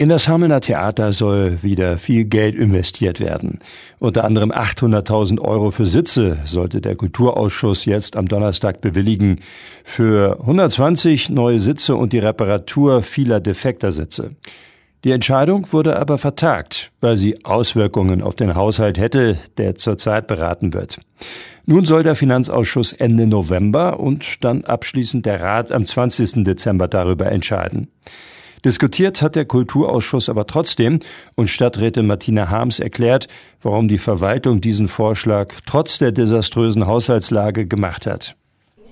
In 0.00 0.08
das 0.08 0.28
Hamelner 0.28 0.62
Theater 0.62 1.12
soll 1.12 1.62
wieder 1.62 1.98
viel 1.98 2.24
Geld 2.24 2.54
investiert 2.54 3.20
werden. 3.20 3.58
Unter 3.98 4.24
anderem 4.24 4.50
800.000 4.50 5.38
Euro 5.42 5.72
für 5.72 5.84
Sitze 5.84 6.38
sollte 6.46 6.80
der 6.80 6.96
Kulturausschuss 6.96 7.84
jetzt 7.84 8.16
am 8.16 8.26
Donnerstag 8.26 8.80
bewilligen. 8.80 9.40
Für 9.84 10.40
120 10.40 11.28
neue 11.28 11.60
Sitze 11.60 11.96
und 11.96 12.14
die 12.14 12.18
Reparatur 12.18 13.02
vieler 13.02 13.40
defekter 13.40 13.92
Sitze. 13.92 14.36
Die 15.04 15.10
Entscheidung 15.10 15.70
wurde 15.70 15.98
aber 15.98 16.16
vertagt, 16.16 16.92
weil 17.02 17.18
sie 17.18 17.44
Auswirkungen 17.44 18.22
auf 18.22 18.34
den 18.34 18.54
Haushalt 18.54 18.96
hätte, 18.96 19.36
der 19.58 19.74
zurzeit 19.74 20.26
beraten 20.26 20.72
wird. 20.72 20.96
Nun 21.66 21.84
soll 21.84 22.04
der 22.04 22.14
Finanzausschuss 22.14 22.94
Ende 22.94 23.26
November 23.26 24.00
und 24.00 24.42
dann 24.42 24.64
abschließend 24.64 25.26
der 25.26 25.42
Rat 25.42 25.70
am 25.70 25.84
20. 25.84 26.42
Dezember 26.42 26.88
darüber 26.88 27.30
entscheiden. 27.30 27.88
Diskutiert 28.64 29.22
hat 29.22 29.36
der 29.36 29.46
Kulturausschuss 29.46 30.28
aber 30.28 30.46
trotzdem 30.46 31.00
und 31.34 31.48
Stadträtin 31.48 32.06
Martina 32.06 32.50
Harms 32.50 32.78
erklärt, 32.78 33.28
warum 33.62 33.88
die 33.88 33.98
Verwaltung 33.98 34.60
diesen 34.60 34.88
Vorschlag 34.88 35.54
trotz 35.66 35.98
der 35.98 36.12
desaströsen 36.12 36.86
Haushaltslage 36.86 37.66
gemacht 37.66 38.06
hat. 38.06 38.36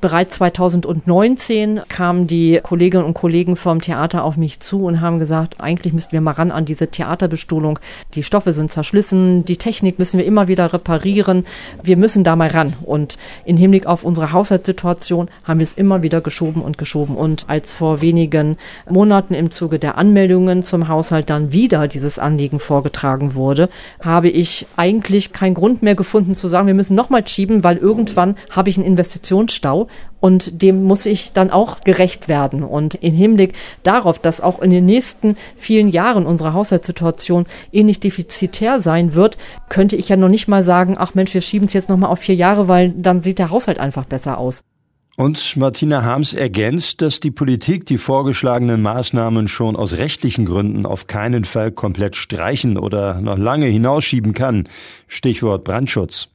Bereits 0.01 0.37
2019 0.37 1.81
kamen 1.89 2.29
die 2.29 2.61
Kolleginnen 2.63 3.05
und 3.05 3.15
Kollegen 3.15 3.57
vom 3.57 3.81
Theater 3.81 4.23
auf 4.23 4.37
mich 4.37 4.61
zu 4.61 4.85
und 4.85 5.01
haben 5.01 5.19
gesagt, 5.19 5.57
eigentlich 5.61 5.93
müssten 5.93 6.13
wir 6.13 6.21
mal 6.21 6.33
ran 6.33 6.53
an 6.53 6.65
diese 6.65 6.87
Theaterbestuhlung. 6.87 7.81
Die 8.15 8.23
Stoffe 8.23 8.53
sind 8.53 8.71
zerschlissen, 8.71 9.45
die 9.45 9.57
Technik 9.57 9.99
müssen 9.99 10.19
wir 10.19 10.25
immer 10.25 10.47
wieder 10.47 10.73
reparieren. 10.73 11.45
Wir 11.83 11.97
müssen 11.97 12.23
da 12.23 12.37
mal 12.37 12.51
ran. 12.51 12.75
Und 12.83 13.19
in 13.45 13.57
Hinblick 13.57 13.87
auf 13.87 14.05
unsere 14.05 14.31
Haushaltssituation 14.31 15.29
haben 15.43 15.59
wir 15.59 15.65
es 15.65 15.73
immer 15.73 16.01
wieder 16.03 16.21
geschoben 16.21 16.63
und 16.63 16.79
geschoben. 16.79 17.17
Und 17.17 17.47
als 17.49 17.73
vor 17.73 18.01
wenigen 18.01 18.57
Monaten 18.89 19.35
im 19.35 19.51
Zuge 19.51 19.81
der 19.81 19.99
Anmeldungen 19.99 20.63
zum 20.63 20.87
Haushalt 20.87 21.29
dann 21.29 21.51
wieder 21.51 21.89
dieses 21.89 22.21
Anliegen 22.21 22.61
vorgetragen 22.61 23.35
wurde, 23.35 23.69
habe 24.01 24.29
ich 24.29 24.67
eigentlich 24.77 25.33
keinen 25.33 25.55
Grund 25.55 25.83
mehr 25.83 25.97
gefunden 25.97 26.37
zu 26.37 26.47
sagen, 26.47 26.69
wir 26.69 26.75
müssen 26.75 26.95
nochmal 26.95 27.27
schieben, 27.27 27.65
weil 27.65 27.79
irgendwann 27.79 28.37
habe 28.51 28.71
ich 28.71 28.77
einen 28.77 28.87
Investitionsstau 28.87 29.88
und 30.21 30.63
dem 30.63 30.85
muss 30.85 31.07
ich 31.07 31.33
dann 31.33 31.51
auch 31.51 31.81
gerecht 31.81 32.29
werden. 32.29 32.63
Und 32.63 32.97
im 32.97 33.15
Hinblick 33.15 33.55
darauf, 33.83 34.19
dass 34.19 34.41
auch 34.41 34.61
in 34.61 34.71
den 34.71 34.85
nächsten 34.85 35.37
vielen 35.57 35.89
Jahren 35.89 36.27
unsere 36.27 36.53
Haushaltssituation 36.53 37.47
ähnlich 37.73 38.01
defizitär 38.01 38.81
sein 38.81 39.15
wird, 39.15 39.39
könnte 39.69 39.97
ich 39.97 40.09
ja 40.09 40.17
noch 40.17 40.29
nicht 40.29 40.49
mal 40.49 40.63
sagen, 40.63 40.97
ach 40.99 41.15
Mensch, 41.15 41.35
wir 41.35 41.41
schieben 41.41 41.67
es 41.67 41.73
jetzt 41.73 41.89
nochmal 41.89 42.11
auf 42.11 42.21
vier 42.21 42.35
Jahre, 42.35 42.69
weil 42.69 42.91
dann 42.91 43.21
sieht 43.21 43.39
der 43.39 43.51
Haushalt 43.51 43.79
einfach 43.79 44.05
besser 44.05 44.39
aus. 44.39 44.63
Und 45.19 45.57
Martina 45.57 46.05
Harms 46.05 46.33
ergänzt, 46.33 47.03
dass 47.03 47.19
die 47.19 47.33
Politik 47.33 47.87
die 47.87 47.99
vorgeschlagenen 47.99 48.81
Maßnahmen 48.83 49.49
schon 49.49 49.75
aus 49.75 49.95
rechtlichen 49.95 50.45
Gründen 50.45 50.87
auf 50.87 51.09
keinen 51.09 51.43
Fall 51.43 51.73
komplett 51.73 52.15
streichen 52.15 52.79
oder 52.79 53.21
noch 53.21 53.37
lange 53.37 53.67
hinausschieben 53.67 54.33
kann. 54.33 54.69
Stichwort 55.09 55.65
Brandschutz. 55.65 56.29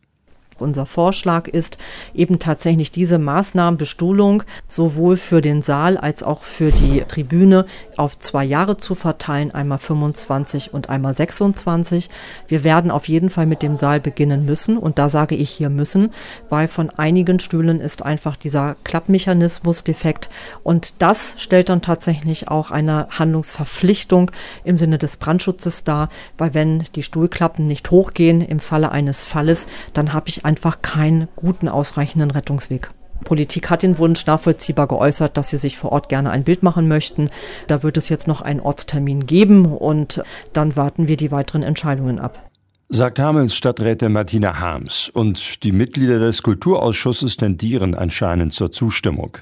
Unser 0.59 0.85
Vorschlag 0.85 1.47
ist 1.47 1.77
eben 2.13 2.39
tatsächlich 2.39 2.91
diese 2.91 3.17
Maßnahmenbestuhlung 3.17 4.43
sowohl 4.67 5.17
für 5.17 5.41
den 5.41 5.61
Saal 5.61 5.97
als 5.97 6.23
auch 6.23 6.43
für 6.43 6.71
die 6.71 7.01
Tribüne 7.07 7.65
auf 7.97 8.17
zwei 8.19 8.43
Jahre 8.43 8.77
zu 8.77 8.95
verteilen, 8.95 9.51
einmal 9.51 9.79
25 9.79 10.73
und 10.73 10.89
einmal 10.89 11.13
26. 11.13 12.09
Wir 12.47 12.63
werden 12.63 12.91
auf 12.91 13.07
jeden 13.07 13.29
Fall 13.29 13.45
mit 13.45 13.61
dem 13.61 13.77
Saal 13.77 13.99
beginnen 13.99 14.45
müssen 14.45 14.77
und 14.77 14.99
da 14.99 15.09
sage 15.09 15.35
ich 15.35 15.49
hier 15.49 15.69
müssen, 15.69 16.11
weil 16.49 16.67
von 16.67 16.89
einigen 16.91 17.39
Stühlen 17.39 17.79
ist 17.79 18.03
einfach 18.03 18.35
dieser 18.35 18.75
Klappmechanismus 18.83 19.83
defekt 19.83 20.29
und 20.63 21.01
das 21.01 21.35
stellt 21.37 21.69
dann 21.69 21.81
tatsächlich 21.81 22.47
auch 22.47 22.71
eine 22.71 23.07
Handlungsverpflichtung 23.09 24.31
im 24.63 24.77
Sinne 24.77 24.97
des 24.97 25.17
Brandschutzes 25.17 25.83
dar, 25.83 26.09
weil 26.37 26.53
wenn 26.53 26.83
die 26.95 27.03
Stuhlklappen 27.03 27.65
nicht 27.65 27.91
hochgehen 27.91 28.41
im 28.41 28.59
Falle 28.59 28.91
eines 28.91 29.23
Falles, 29.23 29.67
dann 29.93 30.13
habe 30.13 30.29
ich 30.29 30.42
einfach 30.43 30.81
keinen 30.81 31.27
guten, 31.35 31.67
ausreichenden 31.67 32.31
Rettungsweg. 32.31 32.91
Politik 33.23 33.69
hat 33.69 33.83
den 33.83 33.97
Wunsch 33.97 34.25
nachvollziehbar 34.25 34.87
geäußert, 34.87 35.37
dass 35.37 35.49
sie 35.49 35.57
sich 35.57 35.77
vor 35.77 35.91
Ort 35.91 36.09
gerne 36.09 36.29
ein 36.29 36.43
Bild 36.43 36.63
machen 36.63 36.87
möchten. 36.87 37.29
Da 37.67 37.83
wird 37.83 37.97
es 37.97 38.09
jetzt 38.09 38.27
noch 38.27 38.41
einen 38.41 38.59
Ortstermin 38.59 39.25
geben 39.25 39.65
und 39.65 40.21
dann 40.51 40.75
warten 40.75 41.07
wir 41.07 41.17
die 41.17 41.31
weiteren 41.31 41.63
Entscheidungen 41.63 42.19
ab. 42.19 42.49
Sagt 42.89 43.17
Hamels 43.17 43.55
Stadträtin 43.55 44.11
Martina 44.11 44.59
Harms. 44.59 45.09
Und 45.09 45.63
die 45.63 45.71
Mitglieder 45.71 46.19
des 46.19 46.43
Kulturausschusses 46.43 47.37
tendieren 47.37 47.95
anscheinend 47.95 48.53
zur 48.53 48.71
Zustimmung. 48.71 49.37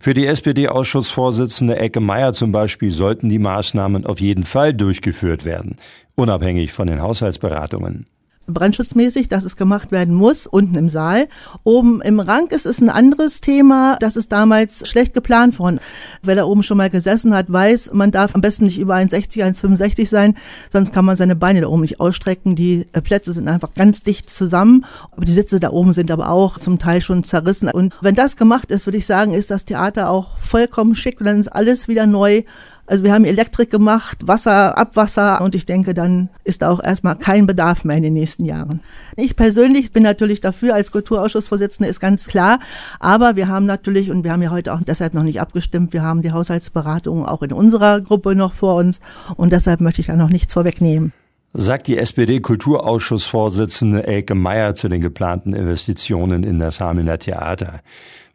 Für 0.00 0.14
die 0.14 0.26
SPD-Ausschussvorsitzende 0.26 1.76
Ecke 1.76 2.00
Meier 2.00 2.32
zum 2.32 2.50
Beispiel 2.50 2.90
sollten 2.90 3.28
die 3.28 3.38
Maßnahmen 3.38 4.06
auf 4.06 4.18
jeden 4.18 4.44
Fall 4.44 4.72
durchgeführt 4.72 5.44
werden, 5.44 5.76
unabhängig 6.14 6.72
von 6.72 6.86
den 6.86 7.02
Haushaltsberatungen 7.02 8.06
brandschutzmäßig, 8.50 9.28
dass 9.28 9.44
es 9.44 9.56
gemacht 9.56 9.92
werden 9.92 10.14
muss, 10.14 10.46
unten 10.46 10.76
im 10.76 10.88
Saal. 10.88 11.28
Oben 11.64 12.00
im 12.02 12.20
Rang 12.20 12.48
ist 12.48 12.66
es 12.66 12.80
ein 12.80 12.90
anderes 12.90 13.40
Thema. 13.40 13.96
Das 14.00 14.16
ist 14.16 14.32
damals 14.32 14.88
schlecht 14.88 15.14
geplant 15.14 15.58
worden. 15.58 15.80
Wer 16.22 16.36
da 16.36 16.44
oben 16.44 16.62
schon 16.62 16.76
mal 16.76 16.90
gesessen 16.90 17.34
hat, 17.34 17.50
weiß, 17.50 17.90
man 17.92 18.10
darf 18.10 18.34
am 18.34 18.40
besten 18.40 18.64
nicht 18.64 18.78
über 18.78 18.94
1,60, 18.94 19.44
1,65 19.44 20.08
sein, 20.08 20.36
sonst 20.70 20.92
kann 20.92 21.04
man 21.04 21.16
seine 21.16 21.36
Beine 21.36 21.62
da 21.62 21.68
oben 21.68 21.82
nicht 21.82 22.00
ausstrecken. 22.00 22.56
Die 22.56 22.86
äh, 22.92 23.00
Plätze 23.00 23.32
sind 23.32 23.48
einfach 23.48 23.72
ganz 23.74 24.02
dicht 24.02 24.30
zusammen. 24.30 24.84
Aber 25.12 25.24
die 25.24 25.32
Sitze 25.32 25.60
da 25.60 25.70
oben 25.70 25.92
sind 25.92 26.10
aber 26.10 26.30
auch 26.30 26.58
zum 26.58 26.78
Teil 26.78 27.00
schon 27.00 27.24
zerrissen. 27.24 27.70
Und 27.70 27.94
wenn 28.00 28.14
das 28.14 28.36
gemacht 28.36 28.70
ist, 28.70 28.86
würde 28.86 28.98
ich 28.98 29.06
sagen, 29.06 29.34
ist 29.34 29.50
das 29.50 29.64
Theater 29.64 30.10
auch 30.10 30.38
vollkommen 30.38 30.94
schick. 30.94 31.20
Und 31.20 31.26
dann 31.26 31.40
ist 31.40 31.48
alles 31.48 31.88
wieder 31.88 32.06
neu. 32.06 32.42
Also 32.90 33.04
wir 33.04 33.12
haben 33.12 33.24
Elektrik 33.24 33.70
gemacht, 33.70 34.26
Wasser, 34.26 34.76
Abwasser 34.76 35.42
und 35.42 35.54
ich 35.54 35.64
denke, 35.64 35.94
dann 35.94 36.28
ist 36.42 36.62
da 36.62 36.70
auch 36.70 36.82
erstmal 36.82 37.14
kein 37.14 37.46
Bedarf 37.46 37.84
mehr 37.84 37.96
in 37.96 38.02
den 38.02 38.14
nächsten 38.14 38.44
Jahren. 38.44 38.80
Ich 39.14 39.36
persönlich 39.36 39.92
bin 39.92 40.02
natürlich 40.02 40.40
dafür, 40.40 40.74
als 40.74 40.90
Kulturausschussvorsitzende 40.90 41.88
ist 41.88 42.00
ganz 42.00 42.26
klar, 42.26 42.58
aber 42.98 43.36
wir 43.36 43.46
haben 43.46 43.64
natürlich, 43.64 44.10
und 44.10 44.24
wir 44.24 44.32
haben 44.32 44.42
ja 44.42 44.50
heute 44.50 44.74
auch 44.74 44.80
deshalb 44.82 45.14
noch 45.14 45.22
nicht 45.22 45.40
abgestimmt, 45.40 45.92
wir 45.92 46.02
haben 46.02 46.20
die 46.20 46.32
Haushaltsberatungen 46.32 47.26
auch 47.26 47.42
in 47.42 47.52
unserer 47.52 48.00
Gruppe 48.00 48.34
noch 48.34 48.54
vor 48.54 48.74
uns. 48.74 48.98
Und 49.36 49.52
deshalb 49.52 49.80
möchte 49.80 50.00
ich 50.00 50.08
da 50.08 50.16
noch 50.16 50.28
nichts 50.28 50.52
vorwegnehmen 50.52 51.12
sagt 51.52 51.88
die 51.88 51.98
SPD-Kulturausschussvorsitzende 51.98 54.06
Elke 54.06 54.34
Meyer 54.34 54.74
zu 54.74 54.88
den 54.88 55.00
geplanten 55.00 55.52
Investitionen 55.52 56.44
in 56.44 56.58
das 56.58 56.80
Hamelner 56.80 57.18
Theater. 57.18 57.80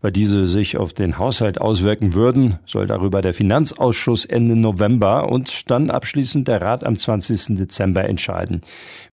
Weil 0.02 0.12
diese 0.12 0.46
sich 0.46 0.78
auf 0.78 0.94
den 0.94 1.18
Haushalt 1.18 1.60
auswirken 1.60 2.14
würden, 2.14 2.60
soll 2.66 2.86
darüber 2.86 3.22
der 3.22 3.34
Finanzausschuss 3.34 4.26
Ende 4.26 4.56
November 4.56 5.30
und 5.30 5.72
dann 5.72 5.90
abschließend 5.90 6.48
der 6.48 6.62
Rat 6.62 6.84
am 6.84 6.98
20. 6.98 7.58
Dezember 7.58 8.04
entscheiden. 8.04 8.62